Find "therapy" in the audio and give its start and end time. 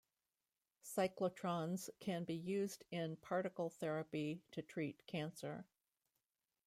3.69-4.41